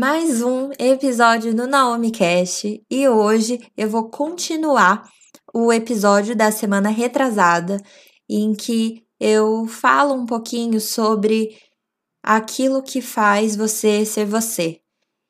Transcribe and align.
mais 0.00 0.40
um 0.40 0.70
episódio 0.78 1.54
do 1.54 1.66
Naomi 1.66 2.10
Cast 2.10 2.82
e 2.90 3.06
hoje 3.06 3.60
eu 3.76 3.86
vou 3.86 4.08
continuar 4.08 5.06
o 5.52 5.70
episódio 5.70 6.34
da 6.34 6.50
semana 6.50 6.88
retrasada 6.88 7.76
em 8.26 8.54
que 8.54 9.04
eu 9.20 9.66
falo 9.66 10.14
um 10.14 10.24
pouquinho 10.24 10.80
sobre 10.80 11.54
aquilo 12.22 12.82
que 12.82 13.02
faz 13.02 13.54
você 13.54 14.06
ser 14.06 14.24
você. 14.24 14.80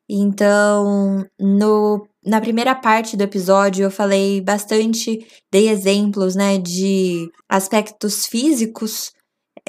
Então, 0.08 1.26
no, 1.36 2.06
na 2.24 2.40
primeira 2.40 2.76
parte 2.76 3.16
do 3.16 3.24
episódio 3.24 3.82
eu 3.82 3.90
falei 3.90 4.40
bastante, 4.40 5.26
dei 5.50 5.68
exemplos, 5.68 6.36
né, 6.36 6.58
de 6.58 7.28
aspectos 7.48 8.24
físicos 8.24 9.10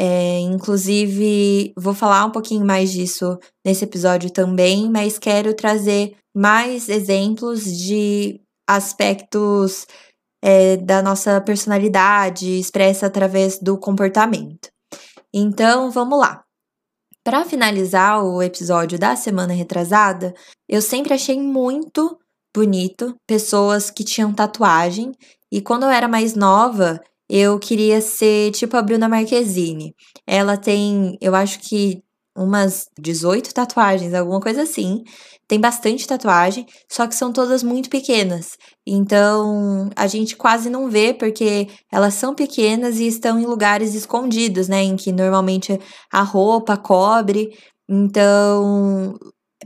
é, 0.03 0.39
inclusive, 0.39 1.73
vou 1.77 1.93
falar 1.93 2.25
um 2.25 2.31
pouquinho 2.31 2.65
mais 2.65 2.91
disso 2.91 3.37
nesse 3.63 3.83
episódio 3.83 4.31
também, 4.31 4.89
mas 4.89 5.19
quero 5.19 5.53
trazer 5.53 6.17
mais 6.35 6.89
exemplos 6.89 7.65
de 7.65 8.41
aspectos 8.67 9.85
é, 10.43 10.77
da 10.77 11.03
nossa 11.03 11.39
personalidade 11.39 12.47
expressa 12.59 13.05
através 13.05 13.59
do 13.59 13.77
comportamento. 13.77 14.69
Então, 15.31 15.91
vamos 15.91 16.17
lá. 16.17 16.43
Para 17.23 17.45
finalizar 17.45 18.25
o 18.25 18.41
episódio 18.41 18.97
da 18.97 19.15
semana 19.15 19.53
retrasada, 19.53 20.33
eu 20.67 20.81
sempre 20.81 21.13
achei 21.13 21.39
muito 21.39 22.17
bonito 22.55 23.15
pessoas 23.27 23.91
que 23.91 24.03
tinham 24.03 24.33
tatuagem. 24.33 25.11
E 25.51 25.61
quando 25.61 25.83
eu 25.83 25.89
era 25.89 26.07
mais 26.07 26.33
nova, 26.33 26.99
eu 27.31 27.57
queria 27.57 28.01
ser 28.01 28.51
tipo 28.51 28.75
a 28.75 28.81
Bruna 28.81 29.07
Marquezine. 29.07 29.95
Ela 30.27 30.57
tem, 30.57 31.17
eu 31.21 31.33
acho 31.33 31.59
que 31.59 32.01
umas 32.35 32.87
18 32.99 33.53
tatuagens, 33.53 34.13
alguma 34.13 34.41
coisa 34.41 34.63
assim. 34.63 35.01
Tem 35.47 35.59
bastante 35.59 36.05
tatuagem, 36.05 36.65
só 36.91 37.07
que 37.07 37.15
são 37.15 37.31
todas 37.31 37.63
muito 37.63 37.89
pequenas. 37.89 38.57
Então, 38.85 39.89
a 39.95 40.07
gente 40.07 40.35
quase 40.35 40.69
não 40.69 40.89
vê 40.89 41.13
porque 41.13 41.69
elas 41.91 42.15
são 42.15 42.35
pequenas 42.35 42.99
e 42.99 43.07
estão 43.07 43.39
em 43.39 43.45
lugares 43.45 43.95
escondidos, 43.95 44.67
né, 44.67 44.83
em 44.83 44.97
que 44.97 45.11
normalmente 45.13 45.79
a 46.11 46.21
roupa 46.23 46.75
cobre. 46.75 47.49
Então, 47.89 49.17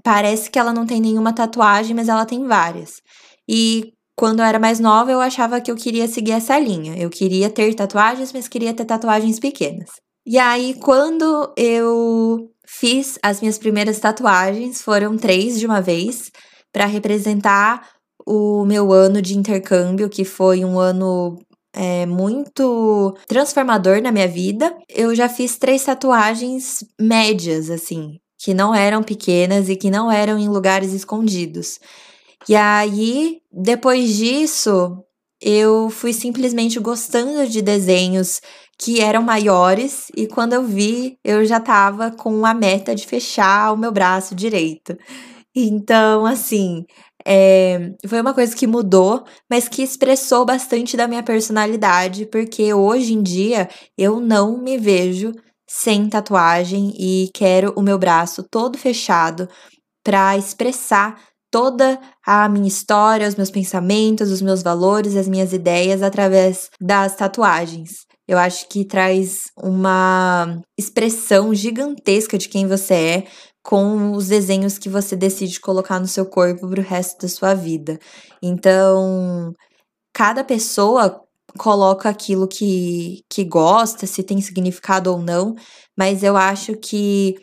parece 0.03 0.51
que 0.51 0.59
ela 0.59 0.73
não 0.73 0.85
tem 0.85 1.01
nenhuma 1.01 1.33
tatuagem, 1.33 1.95
mas 1.95 2.09
ela 2.09 2.25
tem 2.25 2.45
várias. 2.45 3.01
E 3.49 3.94
quando 4.15 4.39
eu 4.39 4.45
era 4.45 4.59
mais 4.59 4.79
nova, 4.79 5.11
eu 5.11 5.19
achava 5.19 5.59
que 5.59 5.69
eu 5.69 5.75
queria 5.75 6.07
seguir 6.07 6.31
essa 6.31 6.57
linha. 6.57 6.95
Eu 6.97 7.09
queria 7.09 7.49
ter 7.49 7.73
tatuagens, 7.73 8.31
mas 8.31 8.47
queria 8.47 8.73
ter 8.73 8.85
tatuagens 8.85 9.39
pequenas. 9.39 9.89
E 10.25 10.37
aí, 10.39 10.73
quando 10.75 11.53
eu 11.57 12.49
fiz 12.65 13.19
as 13.21 13.41
minhas 13.41 13.57
primeiras 13.57 13.99
tatuagens, 13.99 14.81
foram 14.81 15.17
três 15.17 15.59
de 15.59 15.65
uma 15.65 15.81
vez, 15.81 16.31
para 16.71 16.85
representar 16.85 17.87
o 18.25 18.65
meu 18.65 18.91
ano 18.91 19.21
de 19.21 19.37
intercâmbio, 19.37 20.09
que 20.09 20.25
foi 20.25 20.65
um 20.65 20.79
ano 20.79 21.37
é, 21.73 22.05
muito 22.05 23.15
transformador 23.27 24.01
na 24.01 24.11
minha 24.11 24.27
vida. 24.27 24.75
Eu 24.89 25.13
já 25.13 25.29
fiz 25.29 25.57
três 25.57 25.83
tatuagens 25.83 26.83
médias, 26.99 27.69
assim, 27.69 28.17
que 28.39 28.53
não 28.53 28.73
eram 28.73 29.03
pequenas 29.03 29.69
e 29.69 29.75
que 29.75 29.91
não 29.91 30.11
eram 30.11 30.39
em 30.39 30.49
lugares 30.49 30.91
escondidos. 30.93 31.79
E 32.47 32.55
aí, 32.55 33.39
depois 33.51 34.15
disso, 34.15 35.03
eu 35.41 35.89
fui 35.89 36.13
simplesmente 36.13 36.79
gostando 36.79 37.47
de 37.47 37.61
desenhos 37.61 38.41
que 38.77 39.01
eram 39.01 39.21
maiores 39.21 40.07
e 40.15 40.27
quando 40.27 40.53
eu 40.53 40.63
vi, 40.63 41.17
eu 41.23 41.45
já 41.45 41.57
estava 41.57 42.11
com 42.11 42.45
a 42.45 42.53
meta 42.53 42.93
de 42.93 43.05
fechar 43.05 43.73
o 43.73 43.77
meu 43.77 43.91
braço 43.91 44.35
direito. 44.35 44.97
Então, 45.55 46.25
assim, 46.25 46.85
é, 47.25 47.91
foi 48.07 48.21
uma 48.21 48.33
coisa 48.33 48.55
que 48.55 48.67
mudou, 48.67 49.23
mas 49.49 49.67
que 49.69 49.81
expressou 49.81 50.45
bastante 50.45 50.97
da 50.97 51.07
minha 51.07 51.23
personalidade, 51.23 52.25
porque 52.27 52.73
hoje 52.73 53.13
em 53.13 53.23
dia 53.23 53.69
eu 53.97 54.19
não 54.19 54.57
me 54.61 54.77
vejo 54.77 55.31
sem 55.67 56.07
tatuagem 56.09 56.93
e 56.99 57.29
quero 57.33 57.73
o 57.75 57.81
meu 57.81 57.97
braço 57.97 58.43
todo 58.43 58.77
fechado 58.77 59.47
para 60.03 60.37
expressar 60.37 61.19
toda 61.55 61.97
a 62.25 62.49
minha 62.49 62.67
história, 62.67 63.25
os 63.25 63.35
meus 63.35 63.49
pensamentos, 63.49 64.29
os 64.29 64.41
meus 64.41 64.61
valores, 64.61 65.15
as 65.15 65.25
minhas 65.25 65.53
ideias 65.53 66.03
através 66.03 66.69
das 66.81 67.15
tatuagens. 67.15 68.05
Eu 68.27 68.37
acho 68.37 68.67
que 68.67 68.83
traz 68.83 69.43
uma 69.63 70.59
expressão 70.77 71.55
gigantesca 71.55 72.37
de 72.37 72.49
quem 72.49 72.67
você 72.67 72.93
é 72.93 73.23
com 73.63 74.11
os 74.11 74.27
desenhos 74.27 74.77
que 74.77 74.89
você 74.89 75.15
decide 75.15 75.61
colocar 75.61 75.97
no 75.97 76.09
seu 76.09 76.25
corpo 76.25 76.67
para 76.67 76.81
o 76.81 76.83
resto 76.83 77.21
da 77.21 77.29
sua 77.29 77.53
vida. 77.53 77.97
Então, 78.43 79.53
cada 80.13 80.43
pessoa 80.43 81.21
coloca 81.57 82.09
aquilo 82.09 82.49
que, 82.49 83.21
que 83.29 83.45
gosta, 83.45 84.05
se 84.05 84.23
tem 84.23 84.41
significado 84.41 85.09
ou 85.09 85.19
não, 85.19 85.55
mas 85.97 86.21
eu 86.21 86.35
acho 86.35 86.75
que 86.75 87.33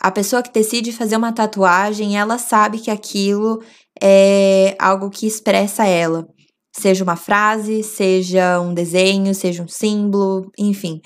a 0.00 0.10
pessoa 0.10 0.42
que 0.42 0.52
decide 0.52 0.92
fazer 0.92 1.16
uma 1.16 1.32
tatuagem, 1.32 2.16
ela 2.16 2.38
sabe 2.38 2.78
que 2.78 2.90
aquilo 2.90 3.62
é 4.00 4.76
algo 4.78 5.10
que 5.10 5.26
expressa 5.26 5.86
ela. 5.86 6.26
Seja 6.72 7.02
uma 7.02 7.16
frase, 7.16 7.82
seja 7.82 8.60
um 8.60 8.72
desenho, 8.72 9.34
seja 9.34 9.62
um 9.62 9.68
símbolo, 9.68 10.50
enfim. 10.56 11.00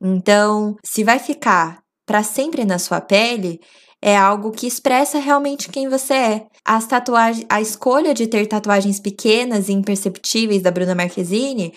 Então, 0.00 0.76
se 0.84 1.02
vai 1.02 1.18
ficar 1.18 1.80
para 2.06 2.22
sempre 2.22 2.64
na 2.64 2.78
sua 2.78 3.00
pele, 3.00 3.58
é 4.00 4.16
algo 4.16 4.52
que 4.52 4.66
expressa 4.66 5.18
realmente 5.18 5.68
quem 5.68 5.88
você 5.88 6.14
é. 6.14 6.46
As 6.64 6.86
tatuagens, 6.86 7.46
a 7.48 7.60
escolha 7.60 8.14
de 8.14 8.28
ter 8.28 8.46
tatuagens 8.46 9.00
pequenas 9.00 9.68
e 9.68 9.72
imperceptíveis 9.72 10.62
da 10.62 10.70
Bruna 10.70 10.94
Marquezine 10.94 11.74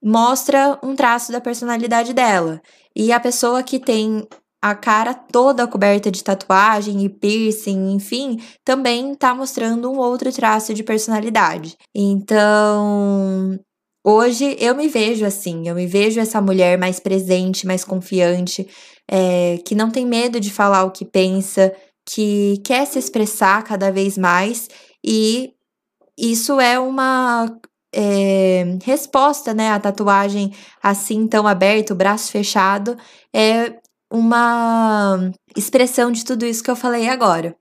mostra 0.00 0.78
um 0.82 0.94
traço 0.94 1.32
da 1.32 1.40
personalidade 1.40 2.12
dela. 2.12 2.60
E 2.94 3.10
a 3.10 3.18
pessoa 3.18 3.62
que 3.62 3.80
tem 3.80 4.24
a 4.60 4.74
cara 4.74 5.14
toda 5.14 5.66
coberta 5.66 6.10
de 6.10 6.22
tatuagem 6.22 7.04
e 7.04 7.08
piercing, 7.08 7.92
enfim, 7.92 8.38
também 8.64 9.14
tá 9.14 9.34
mostrando 9.34 9.90
um 9.90 9.98
outro 9.98 10.32
traço 10.32 10.74
de 10.74 10.82
personalidade. 10.82 11.76
Então, 11.94 13.58
hoje 14.04 14.56
eu 14.58 14.74
me 14.74 14.88
vejo 14.88 15.24
assim, 15.24 15.68
eu 15.68 15.74
me 15.74 15.86
vejo 15.86 16.20
essa 16.20 16.40
mulher 16.40 16.76
mais 16.76 16.98
presente, 16.98 17.66
mais 17.66 17.84
confiante, 17.84 18.68
é, 19.08 19.58
que 19.64 19.74
não 19.74 19.90
tem 19.90 20.04
medo 20.04 20.40
de 20.40 20.50
falar 20.50 20.84
o 20.84 20.90
que 20.90 21.04
pensa, 21.04 21.72
que 22.08 22.60
quer 22.64 22.86
se 22.86 22.98
expressar 22.98 23.62
cada 23.62 23.92
vez 23.92 24.18
mais 24.18 24.68
e 25.04 25.52
isso 26.18 26.60
é 26.60 26.80
uma 26.80 27.48
é, 27.94 28.76
resposta, 28.84 29.54
né? 29.54 29.70
A 29.70 29.78
tatuagem 29.80 30.52
assim 30.82 31.26
tão 31.28 31.46
aberta, 31.46 31.92
o 31.94 31.96
braço 31.96 32.32
fechado, 32.32 32.96
é 33.32 33.74
uma 34.10 35.30
expressão 35.56 36.10
de 36.10 36.24
tudo 36.24 36.44
isso 36.46 36.62
que 36.62 36.70
eu 36.70 36.76
falei 36.76 37.08
agora. 37.08 37.54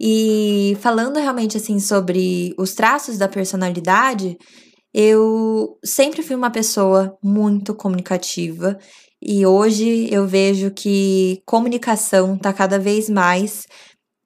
E 0.00 0.76
falando 0.80 1.18
realmente 1.18 1.56
assim 1.56 1.78
sobre 1.78 2.54
os 2.58 2.74
traços 2.74 3.18
da 3.18 3.28
personalidade, 3.28 4.36
eu 4.94 5.78
sempre 5.84 6.22
fui 6.22 6.34
uma 6.34 6.50
pessoa 6.50 7.16
muito 7.22 7.74
comunicativa 7.74 8.78
e 9.22 9.44
hoje 9.44 10.08
eu 10.10 10.26
vejo 10.26 10.70
que 10.70 11.42
comunicação 11.44 12.34
está 12.34 12.52
cada 12.52 12.78
vez 12.78 13.10
mais 13.10 13.66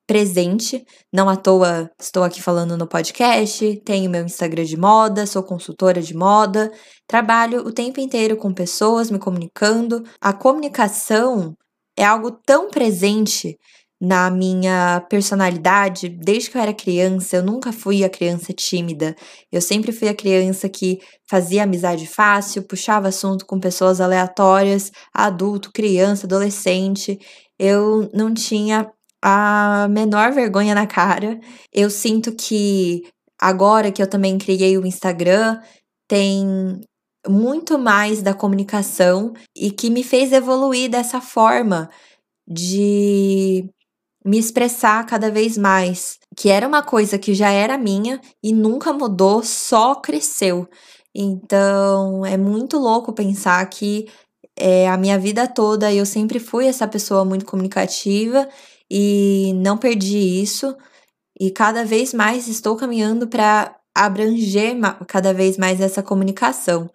presente. 0.06 0.84
Não 1.12 1.28
à 1.28 1.36
toa 1.36 1.90
estou 2.00 2.22
aqui 2.22 2.42
falando 2.42 2.76
no 2.76 2.86
podcast, 2.86 3.80
tenho 3.84 4.10
meu 4.10 4.24
Instagram 4.24 4.64
de 4.64 4.76
moda, 4.76 5.26
sou 5.26 5.42
consultora 5.42 6.00
de 6.00 6.14
moda, 6.14 6.70
trabalho 7.06 7.60
o 7.66 7.72
tempo 7.72 8.00
inteiro 8.00 8.36
com 8.36 8.52
pessoas, 8.52 9.10
me 9.10 9.18
comunicando. 9.18 10.02
A 10.20 10.32
comunicação 10.32 11.56
é 11.96 12.04
algo 12.04 12.30
tão 12.44 12.70
presente 12.70 13.56
na 14.00 14.30
minha 14.30 15.00
personalidade, 15.08 16.08
desde 16.08 16.50
que 16.50 16.58
eu 16.58 16.62
era 16.62 16.74
criança, 16.74 17.36
eu 17.36 17.42
nunca 17.42 17.72
fui 17.72 18.04
a 18.04 18.10
criança 18.10 18.52
tímida. 18.52 19.14
Eu 19.50 19.60
sempre 19.62 19.92
fui 19.92 20.08
a 20.08 20.14
criança 20.14 20.68
que 20.68 20.98
fazia 21.28 21.62
amizade 21.62 22.06
fácil, 22.06 22.66
puxava 22.66 23.08
assunto 23.08 23.46
com 23.46 23.58
pessoas 23.58 24.00
aleatórias, 24.00 24.90
adulto, 25.12 25.72
criança, 25.72 26.26
adolescente. 26.26 27.18
Eu 27.58 28.10
não 28.12 28.34
tinha 28.34 28.90
a 29.26 29.88
menor 29.88 30.32
vergonha 30.32 30.74
na 30.74 30.86
cara. 30.86 31.40
Eu 31.72 31.88
sinto 31.88 32.30
que 32.32 33.04
agora 33.40 33.90
que 33.90 34.02
eu 34.02 34.06
também 34.06 34.36
criei 34.36 34.76
o 34.76 34.84
Instagram, 34.86 35.58
tem 36.06 36.78
muito 37.26 37.78
mais 37.78 38.20
da 38.20 38.34
comunicação 38.34 39.32
e 39.56 39.70
que 39.70 39.88
me 39.88 40.04
fez 40.04 40.30
evoluir 40.30 40.90
dessa 40.90 41.22
forma 41.22 41.88
de 42.46 43.66
me 44.22 44.38
expressar 44.38 45.06
cada 45.06 45.30
vez 45.30 45.56
mais, 45.56 46.18
que 46.36 46.50
era 46.50 46.68
uma 46.68 46.82
coisa 46.82 47.18
que 47.18 47.32
já 47.32 47.50
era 47.50 47.78
minha 47.78 48.20
e 48.42 48.52
nunca 48.52 48.92
mudou, 48.92 49.42
só 49.42 49.94
cresceu. 49.94 50.68
Então, 51.14 52.26
é 52.26 52.36
muito 52.36 52.78
louco 52.78 53.12
pensar 53.12 53.64
que 53.70 54.06
é, 54.56 54.88
a 54.88 54.96
minha 54.96 55.18
vida 55.18 55.48
toda 55.48 55.92
eu 55.92 56.06
sempre 56.06 56.38
fui 56.38 56.66
essa 56.66 56.86
pessoa 56.86 57.24
muito 57.24 57.44
comunicativa 57.44 58.48
e 58.90 59.52
não 59.56 59.76
perdi 59.78 60.18
isso. 60.18 60.76
E 61.38 61.50
cada 61.50 61.84
vez 61.84 62.14
mais 62.14 62.48
estou 62.48 62.76
caminhando 62.76 63.26
para 63.28 63.76
abranger 63.94 64.76
cada 65.06 65.32
vez 65.34 65.56
mais 65.58 65.80
essa 65.80 66.02
comunicação. 66.02 66.90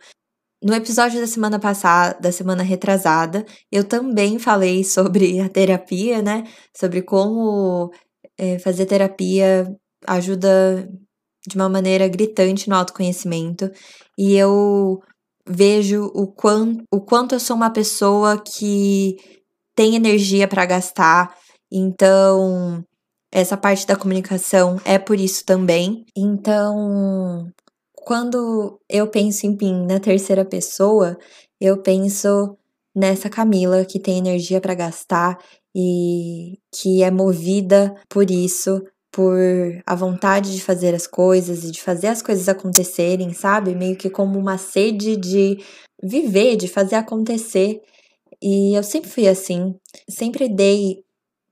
No 0.61 0.73
episódio 0.73 1.21
da 1.21 1.27
semana 1.27 1.59
passada, 1.59 2.19
da 2.19 2.31
semana 2.31 2.63
retrasada, 2.63 3.45
eu 3.71 3.83
também 3.83 4.39
falei 4.39 4.83
sobre 4.85 5.39
a 5.39 5.49
terapia, 5.49 6.21
né? 6.21 6.43
Sobre 6.75 7.01
como 7.01 7.91
é, 8.37 8.59
fazer 8.59 8.85
terapia 8.85 9.73
ajuda 10.07 10.89
de 11.47 11.55
uma 11.55 11.69
maneira 11.69 12.07
gritante 12.07 12.69
no 12.69 12.75
autoconhecimento. 12.75 13.71
E 14.17 14.35
eu 14.35 15.01
vejo 15.49 16.11
o 16.13 16.27
quanto, 16.27 16.83
o 16.93 17.01
quanto 17.01 17.33
eu 17.33 17.39
sou 17.39 17.55
uma 17.55 17.71
pessoa 17.71 18.37
que 18.39 19.17
tem 19.75 19.95
energia 19.95 20.47
para 20.47 20.65
gastar. 20.65 21.35
Então, 21.71 22.83
essa 23.31 23.57
parte 23.57 23.87
da 23.87 23.95
comunicação 23.95 24.79
é 24.85 24.99
por 24.99 25.19
isso 25.19 25.43
também. 25.45 26.05
Então, 26.15 27.51
quando 27.95 28.79
eu 28.87 29.07
penso 29.07 29.45
em 29.47 29.57
mim 29.59 29.85
na 29.85 29.99
terceira 29.99 30.45
pessoa, 30.45 31.17
eu 31.59 31.81
penso 31.81 32.55
nessa 32.95 33.29
Camila 33.29 33.85
que 33.85 33.99
tem 33.99 34.17
energia 34.17 34.61
para 34.61 34.73
gastar 34.73 35.37
e 35.75 36.59
que 36.73 37.03
é 37.03 37.11
movida 37.11 37.95
por 38.09 38.29
isso, 38.29 38.83
por 39.19 39.37
a 39.85 39.95
vontade 39.95 40.55
de 40.55 40.63
fazer 40.63 40.95
as 40.95 41.05
coisas 41.05 41.65
e 41.65 41.71
de 41.71 41.81
fazer 41.81 42.07
as 42.07 42.21
coisas 42.21 42.47
acontecerem, 42.47 43.33
sabe? 43.33 43.75
Meio 43.75 43.97
que 43.97 44.09
como 44.09 44.39
uma 44.39 44.57
sede 44.57 45.17
de 45.17 45.57
viver, 46.01 46.55
de 46.55 46.69
fazer 46.69 46.95
acontecer. 46.95 47.81
E 48.41 48.73
eu 48.73 48.81
sempre 48.81 49.09
fui 49.09 49.27
assim, 49.27 49.75
sempre 50.09 50.47
dei 50.47 51.03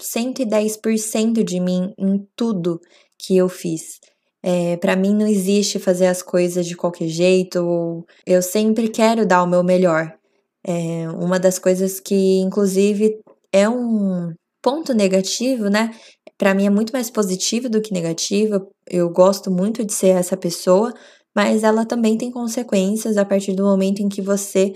110% 0.01 1.43
de 1.43 1.59
mim 1.59 1.93
em 1.99 2.25
tudo 2.37 2.79
que 3.19 3.35
eu 3.35 3.49
fiz. 3.49 3.99
É, 4.41 4.77
para 4.77 4.95
mim 4.95 5.13
não 5.13 5.27
existe 5.27 5.77
fazer 5.77 6.07
as 6.07 6.21
coisas 6.21 6.65
de 6.65 6.73
qualquer 6.73 7.09
jeito, 7.09 8.05
eu 8.25 8.41
sempre 8.41 8.87
quero 8.87 9.25
dar 9.25 9.43
o 9.43 9.47
meu 9.47 9.61
melhor. 9.61 10.17
É 10.65 11.09
uma 11.09 11.37
das 11.37 11.59
coisas 11.59 11.99
que, 11.99 12.39
inclusive, 12.39 13.19
é 13.51 13.67
um 13.67 14.33
ponto 14.67 14.93
negativo, 14.93 15.69
né? 15.69 15.91
Para 16.37 16.53
mim 16.53 16.65
é 16.65 16.69
muito 16.69 16.91
mais 16.91 17.09
positivo 17.09 17.69
do 17.69 17.81
que 17.81 17.93
negativo. 17.93 18.67
Eu 18.85 19.09
gosto 19.09 19.49
muito 19.49 19.85
de 19.85 19.93
ser 19.93 20.09
essa 20.09 20.35
pessoa, 20.35 20.93
mas 21.33 21.63
ela 21.63 21.85
também 21.85 22.17
tem 22.17 22.29
consequências 22.29 23.15
a 23.15 23.23
partir 23.23 23.53
do 23.55 23.63
momento 23.63 24.01
em 24.01 24.09
que 24.09 24.21
você 24.21 24.73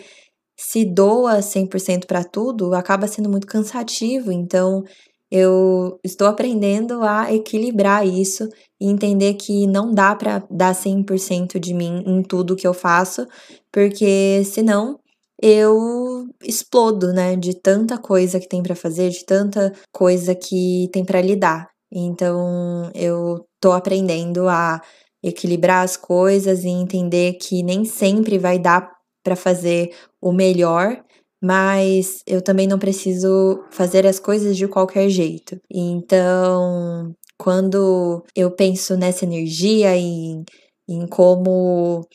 se 0.58 0.86
doa 0.86 1.42
100% 1.42 2.06
para 2.08 2.24
tudo, 2.24 2.74
acaba 2.74 3.06
sendo 3.06 3.30
muito 3.30 3.46
cansativo. 3.46 4.32
Então, 4.32 4.82
eu 5.30 6.00
estou 6.06 6.28
aprendendo 6.28 7.02
a 7.04 7.34
equilibrar 7.34 8.08
isso 8.08 8.48
e 8.80 8.90
entender 8.90 9.34
que 9.34 9.68
não 9.68 9.94
dá 9.94 10.16
para 10.16 10.42
dar 10.50 10.74
100% 10.74 11.60
de 11.60 11.74
mim 11.74 12.02
em 12.08 12.24
tudo 12.24 12.56
que 12.56 12.66
eu 12.68 12.74
faço, 12.74 13.28
porque 13.70 14.42
senão 14.46 15.01
eu 15.42 16.28
explodo, 16.44 17.12
né, 17.14 17.36
de 17.36 17.60
tanta 17.60 17.98
coisa 17.98 18.40
que 18.40 18.48
tem 18.48 18.62
para 18.62 18.76
fazer, 18.76 19.10
de 19.10 19.26
tanta 19.26 19.74
coisa 19.92 20.36
que 20.36 20.90
tem 20.94 21.04
para 21.04 21.22
lidar. 21.22 21.68
Então, 21.92 22.92
eu 22.96 23.46
tô 23.60 23.72
aprendendo 23.72 24.48
a 24.48 24.82
equilibrar 25.24 25.84
as 25.84 25.98
coisas 25.98 26.64
e 26.64 26.70
entender 26.70 27.34
que 27.34 27.64
nem 27.64 27.86
sempre 27.86 28.38
vai 28.38 28.58
dar 28.60 28.90
para 29.24 29.36
fazer 29.36 29.92
o 30.22 30.32
melhor, 30.32 31.04
mas 31.44 32.22
eu 32.28 32.42
também 32.42 32.68
não 32.68 32.80
preciso 32.80 33.64
fazer 33.72 34.06
as 34.08 34.20
coisas 34.20 34.56
de 34.58 34.68
qualquer 34.68 35.10
jeito. 35.10 35.58
Então, 35.70 37.14
quando 37.38 38.24
eu 38.36 38.52
penso 38.52 38.96
nessa 38.96 39.26
energia 39.26 39.96
e 39.98 40.44
em 40.88 41.08
como 41.08 42.06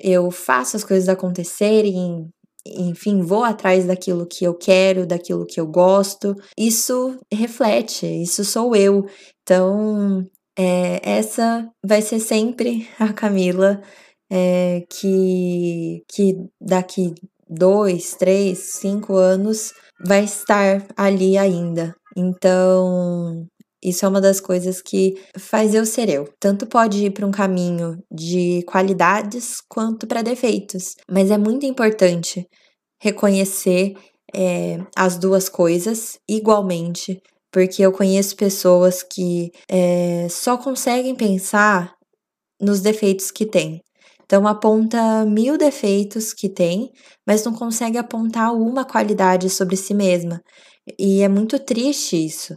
eu 0.00 0.30
faço 0.30 0.76
as 0.76 0.84
coisas 0.84 1.08
acontecerem, 1.08 2.28
enfim, 2.66 3.20
vou 3.22 3.44
atrás 3.44 3.86
daquilo 3.86 4.26
que 4.26 4.44
eu 4.44 4.54
quero, 4.54 5.06
daquilo 5.06 5.46
que 5.46 5.60
eu 5.60 5.66
gosto. 5.66 6.34
Isso 6.56 7.18
reflete, 7.32 8.06
isso 8.06 8.44
sou 8.44 8.74
eu. 8.74 9.06
Então, 9.42 10.26
é, 10.56 11.00
essa 11.02 11.68
vai 11.84 12.00
ser 12.02 12.20
sempre 12.20 12.88
a 12.98 13.12
Camila 13.12 13.82
é, 14.30 14.84
que, 14.88 16.02
que 16.08 16.36
daqui 16.60 17.14
dois, 17.48 18.14
três, 18.14 18.58
cinco 18.74 19.14
anos 19.14 19.72
vai 20.04 20.24
estar 20.24 20.86
ali 20.96 21.36
ainda. 21.36 21.94
Então, 22.16 23.46
isso 23.84 24.06
é 24.06 24.08
uma 24.08 24.20
das 24.20 24.40
coisas 24.40 24.80
que 24.80 25.14
faz 25.38 25.74
eu 25.74 25.84
ser 25.84 26.08
eu. 26.08 26.26
Tanto 26.40 26.66
pode 26.66 27.04
ir 27.04 27.10
para 27.10 27.26
um 27.26 27.30
caminho 27.30 27.98
de 28.10 28.62
qualidades 28.66 29.60
quanto 29.68 30.06
para 30.06 30.22
defeitos, 30.22 30.94
mas 31.10 31.30
é 31.30 31.36
muito 31.36 31.66
importante 31.66 32.46
reconhecer 33.02 33.92
é, 34.34 34.78
as 34.96 35.18
duas 35.18 35.48
coisas 35.48 36.18
igualmente, 36.28 37.20
porque 37.52 37.82
eu 37.82 37.92
conheço 37.92 38.34
pessoas 38.36 39.02
que 39.02 39.50
é, 39.68 40.26
só 40.30 40.56
conseguem 40.56 41.14
pensar 41.14 41.92
nos 42.60 42.80
defeitos 42.80 43.30
que 43.30 43.44
têm. 43.44 43.80
Então 44.24 44.46
aponta 44.46 45.24
mil 45.26 45.58
defeitos 45.58 46.32
que 46.32 46.48
tem, 46.48 46.90
mas 47.26 47.44
não 47.44 47.52
consegue 47.52 47.98
apontar 47.98 48.54
uma 48.54 48.84
qualidade 48.84 49.50
sobre 49.50 49.76
si 49.76 49.92
mesma. 49.92 50.40
E 50.98 51.22
é 51.22 51.28
muito 51.28 51.58
triste 51.58 52.16
isso, 52.16 52.56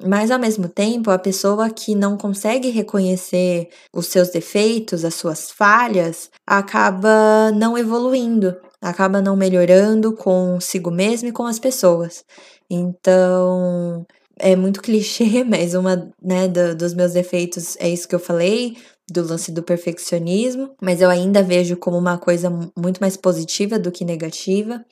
mas 0.00 0.30
ao 0.30 0.38
mesmo 0.38 0.68
tempo, 0.68 1.10
a 1.10 1.18
pessoa 1.18 1.70
que 1.70 1.94
não 1.94 2.16
consegue 2.16 2.70
reconhecer 2.70 3.68
os 3.94 4.06
seus 4.06 4.30
defeitos, 4.30 5.04
as 5.04 5.14
suas 5.14 5.50
falhas, 5.50 6.30
acaba 6.46 7.50
não 7.52 7.76
evoluindo, 7.76 8.56
acaba 8.80 9.20
não 9.20 9.36
melhorando 9.36 10.14
consigo 10.14 10.90
mesmo 10.90 11.28
e 11.28 11.32
com 11.32 11.46
as 11.46 11.58
pessoas. 11.58 12.24
Então, 12.70 14.06
é 14.38 14.56
muito 14.56 14.80
clichê, 14.82 15.44
mas 15.44 15.74
uma, 15.74 16.10
né, 16.22 16.48
do, 16.48 16.74
dos 16.74 16.94
meus 16.94 17.12
defeitos 17.12 17.76
é 17.78 17.88
isso 17.88 18.08
que 18.08 18.14
eu 18.14 18.20
falei, 18.20 18.76
do 19.10 19.22
lance 19.22 19.52
do 19.52 19.62
perfeccionismo, 19.62 20.74
mas 20.80 21.00
eu 21.00 21.10
ainda 21.10 21.42
vejo 21.42 21.76
como 21.76 21.98
uma 21.98 22.18
coisa 22.18 22.50
muito 22.76 22.98
mais 23.00 23.16
positiva 23.16 23.78
do 23.78 23.92
que 23.92 24.04
negativa. 24.04 24.84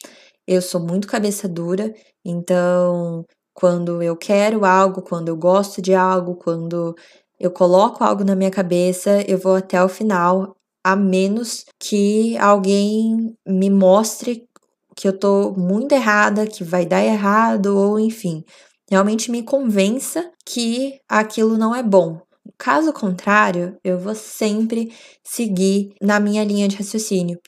Eu 0.47 0.61
sou 0.61 0.81
muito 0.81 1.09
cabeça 1.09 1.49
dura, 1.49 1.95
então 2.25 3.25
quando 3.61 4.03
eu 4.03 4.17
quero 4.17 4.65
algo, 4.65 5.03
quando 5.03 5.29
eu 5.29 5.37
gosto 5.37 5.83
de 5.83 5.93
algo, 5.95 6.35
quando 6.35 6.97
eu 7.39 7.51
coloco 7.51 8.03
algo 8.03 8.25
na 8.25 8.35
minha 8.35 8.51
cabeça, 8.51 9.23
eu 9.29 9.37
vou 9.37 9.57
até 9.57 9.85
o 9.85 9.89
final, 9.89 10.57
a 10.83 10.97
menos 10.97 11.67
que 11.79 12.39
alguém 12.39 13.37
me 13.47 13.69
mostre 13.69 14.49
que 14.97 15.07
eu 15.07 15.19
tô 15.19 15.53
muito 15.53 15.93
errada, 15.93 16.47
que 16.47 16.65
vai 16.65 16.87
dar 16.87 17.05
errado, 17.05 17.77
ou 17.77 18.01
enfim, 18.01 18.43
realmente 18.91 19.31
me 19.31 19.43
convença 19.43 20.31
que 20.47 20.99
aquilo 21.07 21.59
não 21.59 21.75
é 21.75 21.83
bom. 21.83 22.19
Caso 22.57 22.95
contrário, 22.95 23.77
eu 23.85 23.99
vou 23.99 24.15
sempre 24.15 24.91
seguir 25.23 25.93
na 26.01 26.19
minha 26.19 26.43
linha 26.45 26.67
de 26.67 26.77
raciocínio. 26.77 27.39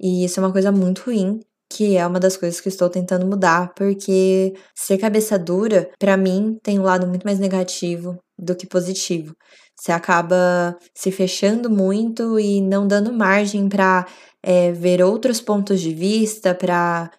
E 0.00 0.24
isso 0.24 0.40
é 0.40 0.42
uma 0.42 0.52
coisa 0.52 0.72
muito 0.72 1.02
ruim, 1.02 1.40
que 1.70 1.96
é 1.96 2.04
uma 2.04 2.18
das 2.18 2.36
coisas 2.36 2.60
que 2.60 2.68
estou 2.68 2.90
tentando 2.90 3.24
mudar, 3.24 3.72
porque 3.74 4.54
ser 4.74 4.98
cabeça 4.98 5.38
dura, 5.38 5.88
para 5.98 6.16
mim, 6.16 6.58
tem 6.62 6.80
um 6.80 6.82
lado 6.82 7.06
muito 7.06 7.24
mais 7.24 7.38
negativo 7.38 8.18
do 8.36 8.56
que 8.56 8.66
positivo. 8.66 9.36
Você 9.76 9.92
acaba 9.92 10.76
se 10.94 11.12
fechando 11.12 11.70
muito 11.70 12.38
e 12.40 12.60
não 12.60 12.86
dando 12.88 13.12
margem 13.12 13.68
para 13.68 14.06
é, 14.42 14.72
ver 14.72 15.02
outros 15.02 15.40
pontos 15.40 15.80
de 15.80 15.94
vista, 15.94 16.54
para 16.54 17.10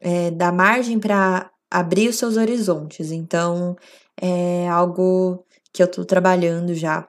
é, 0.00 0.30
dar 0.30 0.52
margem 0.52 0.98
para 0.98 1.50
abrir 1.70 2.08
os 2.08 2.16
seus 2.16 2.36
horizontes. 2.36 3.12
Então, 3.12 3.76
é 4.20 4.68
algo 4.68 5.44
que 5.72 5.82
eu 5.82 5.86
estou 5.86 6.04
trabalhando 6.04 6.74
já 6.74 7.06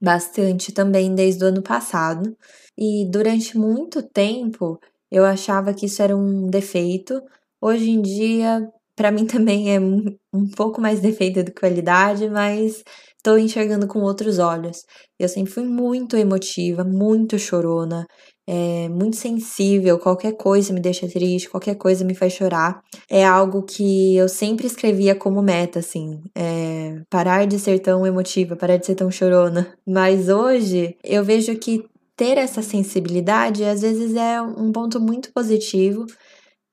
bastante 0.00 0.72
também 0.72 1.14
desde 1.14 1.44
o 1.44 1.48
ano 1.48 1.62
passado. 1.62 2.36
E 2.76 3.06
durante 3.10 3.56
muito 3.56 4.02
tempo 4.02 4.80
eu 5.10 5.24
achava 5.24 5.72
que 5.74 5.86
isso 5.86 6.02
era 6.02 6.16
um 6.16 6.48
defeito. 6.48 7.20
Hoje 7.60 7.90
em 7.90 8.02
dia, 8.02 8.68
para 8.94 9.10
mim 9.10 9.26
também 9.26 9.74
é 9.74 9.80
um 9.80 10.48
pouco 10.56 10.80
mais 10.80 11.00
defeito 11.00 11.42
do 11.42 11.52
que 11.52 11.60
qualidade, 11.60 12.28
mas 12.28 12.82
estou 13.16 13.38
enxergando 13.38 13.88
com 13.88 14.00
outros 14.00 14.38
olhos. 14.38 14.84
Eu 15.18 15.28
sempre 15.28 15.52
fui 15.52 15.64
muito 15.64 16.16
emotiva, 16.16 16.84
muito 16.84 17.38
chorona, 17.38 18.06
é, 18.46 18.88
muito 18.88 19.16
sensível. 19.16 19.98
Qualquer 19.98 20.36
coisa 20.36 20.72
me 20.72 20.80
deixa 20.80 21.08
triste, 21.08 21.50
qualquer 21.50 21.74
coisa 21.74 22.04
me 22.04 22.14
faz 22.14 22.32
chorar. 22.32 22.80
É 23.10 23.24
algo 23.24 23.62
que 23.64 24.16
eu 24.16 24.28
sempre 24.28 24.66
escrevia 24.66 25.14
como 25.14 25.42
meta, 25.42 25.80
assim, 25.80 26.20
é, 26.36 27.00
parar 27.10 27.46
de 27.46 27.58
ser 27.58 27.80
tão 27.80 28.06
emotiva, 28.06 28.54
parar 28.56 28.76
de 28.76 28.86
ser 28.86 28.94
tão 28.94 29.10
chorona. 29.10 29.74
Mas 29.86 30.28
hoje 30.28 30.96
eu 31.02 31.24
vejo 31.24 31.56
que 31.56 31.84
ter 32.16 32.38
essa 32.38 32.62
sensibilidade 32.62 33.64
às 33.64 33.82
vezes 33.82 34.14
é 34.14 34.40
um 34.40 34.72
ponto 34.72 35.00
muito 35.00 35.32
positivo. 35.32 36.06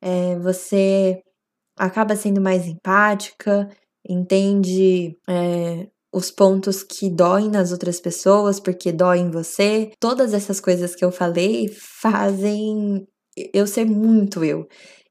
É, 0.01 0.37
você 0.39 1.21
acaba 1.77 2.15
sendo 2.15 2.41
mais 2.41 2.67
empática 2.67 3.69
entende 4.07 5.17
é, 5.27 5.87
os 6.13 6.29
pontos 6.29 6.83
que 6.83 7.09
doem 7.09 7.49
nas 7.49 7.71
outras 7.71 7.99
pessoas 7.99 8.59
porque 8.59 8.91
doem 8.91 9.27
em 9.27 9.31
você. 9.31 9.91
Todas 9.99 10.33
essas 10.33 10.59
coisas 10.59 10.95
que 10.95 11.03
eu 11.03 11.11
falei 11.11 11.69
fazem 12.01 13.07
eu 13.53 13.65
ser 13.65 13.85
muito 13.85 14.43
eu. 14.43 14.67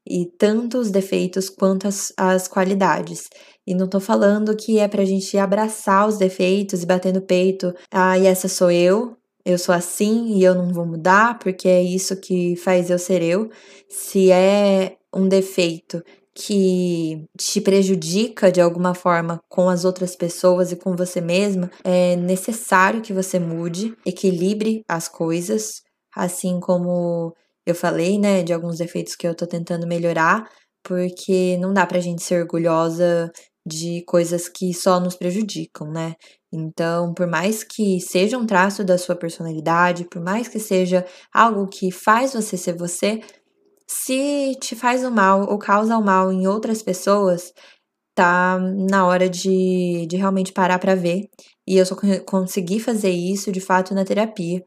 E 0.07 0.25
tanto 0.37 0.77
os 0.77 0.91
defeitos 0.91 1.49
quanto 1.49 1.87
as, 1.87 2.13
as 2.17 2.47
qualidades. 2.47 3.29
E 3.65 3.73
não 3.73 3.87
tô 3.87 3.99
falando 3.99 4.55
que 4.55 4.77
é 4.79 4.87
pra 4.87 5.05
gente 5.05 5.37
abraçar 5.37 6.07
os 6.07 6.17
defeitos 6.17 6.83
e 6.83 6.85
bater 6.85 7.13
no 7.13 7.21
peito. 7.21 7.73
Ah, 7.91 8.17
e 8.17 8.25
essa 8.25 8.49
sou 8.49 8.69
eu, 8.69 9.15
eu 9.45 9.57
sou 9.57 9.73
assim 9.75 10.37
e 10.37 10.43
eu 10.43 10.55
não 10.55 10.69
vou 10.73 10.85
mudar 10.85 11.37
porque 11.39 11.67
é 11.67 11.81
isso 11.81 12.15
que 12.19 12.55
faz 12.55 12.89
eu 12.89 12.99
ser 12.99 13.21
eu. 13.21 13.49
Se 13.89 14.31
é 14.31 14.97
um 15.13 15.27
defeito 15.27 16.03
que 16.35 17.25
te 17.37 17.61
prejudica 17.61 18.51
de 18.51 18.59
alguma 18.59 18.95
forma 18.95 19.39
com 19.47 19.69
as 19.69 19.85
outras 19.85 20.15
pessoas 20.15 20.71
e 20.71 20.75
com 20.75 20.95
você 20.95 21.21
mesma, 21.21 21.69
é 21.83 22.15
necessário 22.15 23.01
que 23.01 23.13
você 23.13 23.37
mude, 23.39 23.95
equilibre 24.05 24.83
as 24.87 25.07
coisas, 25.07 25.83
assim 26.15 26.59
como 26.59 27.35
eu 27.65 27.75
falei, 27.75 28.17
né, 28.19 28.43
de 28.43 28.51
alguns 28.51 28.77
defeitos 28.79 29.15
que 29.15 29.27
eu 29.27 29.35
tô 29.35 29.45
tentando 29.45 29.87
melhorar, 29.87 30.49
porque 30.83 31.57
não 31.57 31.73
dá 31.73 31.85
pra 31.85 31.99
gente 31.99 32.23
ser 32.23 32.41
orgulhosa 32.41 33.31
de 33.65 34.03
coisas 34.05 34.49
que 34.49 34.73
só 34.73 34.99
nos 34.99 35.15
prejudicam, 35.15 35.89
né? 35.89 36.15
Então, 36.51 37.13
por 37.13 37.27
mais 37.27 37.63
que 37.63 37.99
seja 37.99 38.37
um 38.37 38.45
traço 38.45 38.83
da 38.83 38.97
sua 38.97 39.15
personalidade, 39.15 40.05
por 40.05 40.21
mais 40.21 40.47
que 40.47 40.59
seja 40.59 41.05
algo 41.33 41.67
que 41.67 41.91
faz 41.91 42.33
você 42.33 42.57
ser 42.57 42.77
você, 42.77 43.21
se 43.87 44.55
te 44.59 44.75
faz 44.75 45.03
o 45.03 45.11
mal 45.11 45.49
ou 45.49 45.57
causa 45.57 45.97
o 45.97 46.03
mal 46.03 46.31
em 46.31 46.47
outras 46.47 46.81
pessoas, 46.81 47.53
tá 48.15 48.59
na 48.59 49.05
hora 49.07 49.29
de, 49.29 50.05
de 50.07 50.17
realmente 50.17 50.51
parar 50.51 50.79
para 50.79 50.95
ver. 50.95 51.29
E 51.67 51.77
eu 51.77 51.85
só 51.85 51.95
consegui 52.25 52.79
fazer 52.79 53.11
isso 53.11 53.51
de 53.51 53.61
fato 53.61 53.93
na 53.93 54.05
terapia. 54.05 54.63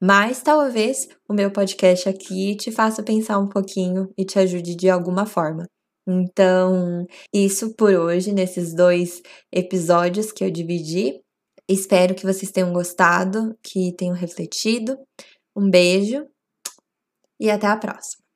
Mas 0.00 0.42
talvez 0.42 1.08
o 1.28 1.34
meu 1.34 1.50
podcast 1.50 2.08
aqui 2.08 2.56
te 2.56 2.70
faça 2.70 3.02
pensar 3.02 3.38
um 3.38 3.48
pouquinho 3.48 4.08
e 4.16 4.24
te 4.24 4.38
ajude 4.38 4.76
de 4.76 4.88
alguma 4.88 5.26
forma. 5.26 5.64
Então, 6.08 7.06
isso 7.34 7.74
por 7.74 7.92
hoje, 7.92 8.32
nesses 8.32 8.74
dois 8.74 9.20
episódios 9.52 10.32
que 10.32 10.42
eu 10.42 10.50
dividi. 10.50 11.20
Espero 11.68 12.14
que 12.14 12.24
vocês 12.24 12.50
tenham 12.50 12.72
gostado, 12.72 13.54
que 13.62 13.92
tenham 13.92 14.14
refletido. 14.14 14.98
Um 15.54 15.68
beijo 15.68 16.26
e 17.38 17.50
até 17.50 17.66
a 17.66 17.76
próxima. 17.76 18.26